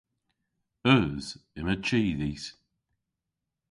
[0.93, 1.27] Eus.
[1.59, 2.45] Yma chi dhis.